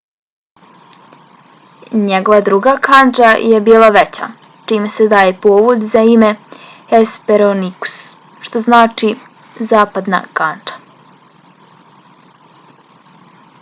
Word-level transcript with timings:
njegova 2.05 2.37
druga 2.47 2.71
kandža 2.87 3.27
je 3.49 3.59
bila 3.67 3.89
veća 3.97 4.29
čime 4.71 4.89
se 4.95 5.07
daje 5.11 5.35
povod 5.43 5.85
za 5.91 6.01
ime 6.13 6.29
hesperonikus 6.93 7.97
što 8.47 8.61
znači 8.67 9.11
zapadna 9.75 10.23
kandža 10.39 13.37